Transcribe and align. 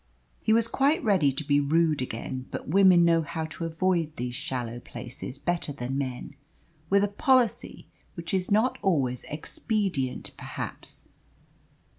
He 0.41 0.51
was 0.51 0.67
quite 0.67 1.03
ready 1.03 1.31
to 1.31 1.43
be 1.43 1.59
rude 1.59 2.01
again, 2.01 2.47
but 2.49 2.67
women 2.67 3.05
know 3.05 3.21
how 3.21 3.45
to 3.45 3.65
avoid 3.65 4.11
these 4.15 4.33
shallow 4.33 4.79
places 4.79 5.37
better 5.37 5.71
than 5.71 5.95
men, 5.95 6.33
with 6.89 7.03
a 7.03 7.07
policy 7.07 7.85
which 8.15 8.33
is 8.33 8.49
not 8.49 8.79
always 8.81 9.25
expedient 9.25 10.31
perhaps. 10.39 11.07